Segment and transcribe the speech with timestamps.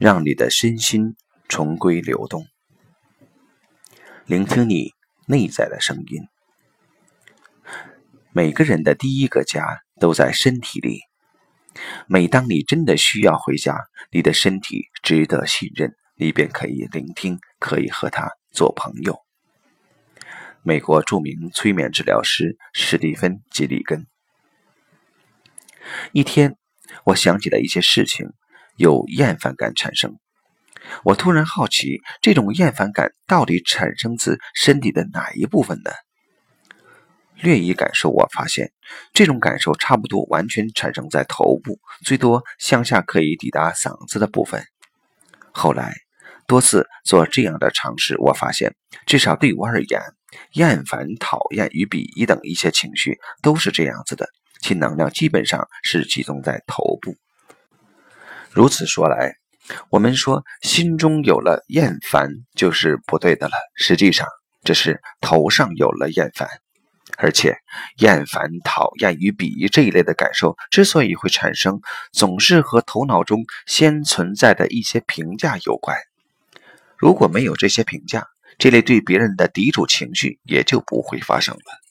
[0.00, 1.14] 让你的身心
[1.46, 2.46] 重归流动。
[4.24, 4.94] 聆听你
[5.26, 6.22] 内在的声音。
[8.32, 11.00] 每个人的第一个家都在身体里。
[12.06, 13.76] 每当你真的需要回家，
[14.10, 19.18] 你的身体值得信任，你便可以聆听，可以和他做朋友。
[20.62, 24.06] 美国著名催眠治疗师史蒂芬·吉里根。
[26.12, 26.56] 一天，
[27.04, 28.32] 我想起了一些事情，
[28.80, 30.16] 有厌烦感产生。
[31.04, 35.90] 我突然好奇，这种厌烦感到底产生自身体的哪一部分呢？
[37.36, 38.72] 略一感受，我发现
[39.12, 44.64] 这种感受差不多完全产生在头部，最多向下可以抵达嗓子的部分。
[45.52, 45.94] 后来
[46.46, 48.74] 多次做这样的尝试，我发现
[49.04, 50.00] 至少对我而言，
[50.52, 54.26] 厌烦、讨厌与鄙夷等一些情绪都是这样子的，
[54.62, 57.14] 其能量基本上是集中在头部。
[58.52, 59.34] 如此说来，
[59.90, 63.54] 我们说心中有了厌烦就是不对的了。
[63.76, 64.26] 实际上，
[64.64, 66.48] 这是头上有了厌烦。
[67.16, 67.58] 而且，
[67.98, 71.80] 厌烦、讨厌与鄙夷这一类的感受之所以会产生，
[72.12, 75.96] 总是和头脑中先存在的一些评价有关。
[76.96, 78.26] 如果没有这些评价，
[78.58, 81.89] 这类对别人的抵触情绪也就不会发生了。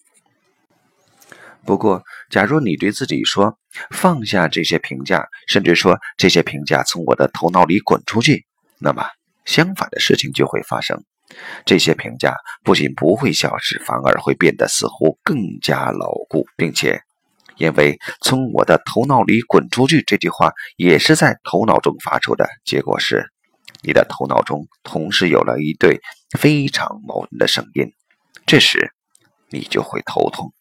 [1.65, 3.59] 不过，假如你对自己说
[3.91, 8.45] 放下这些评价，甚至说这些评价从我的头脑里滚出去，
[8.79, 9.05] 那么
[9.45, 11.03] 相反的事情就会发生。
[11.65, 17.01] 这些评价不仅不会消失，反而会变得似乎更加牢固，并且，
[17.57, 23.29] 因为从我的头脑里滚出去这句话也是在头脑中发出的，结果是，
[23.83, 26.01] 你的头脑中同时有了一对
[26.39, 27.93] 非常矛盾的声音，
[28.47, 28.91] 这时
[29.51, 30.51] 你就会头痛。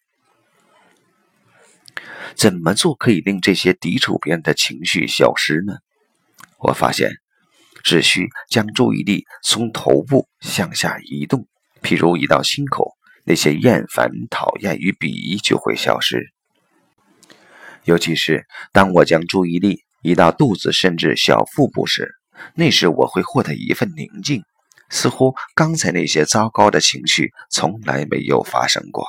[2.35, 5.77] 怎么做可以令这些抵触别人的情绪消失呢？
[6.59, 7.11] 我发现。
[7.81, 11.47] 只需将注意力从头部向下移动，
[11.81, 12.91] 譬如移到心口，
[13.23, 16.33] 那些厌烦、讨厌与鄙夷就会消失。
[17.85, 22.11] 尤其是当我将注意力移到肚子甚至小腹部时，
[22.53, 24.43] 那时我会获得一份宁静，
[24.89, 29.05] 似乎刚才那些糟糕的情绪从来没有发生过。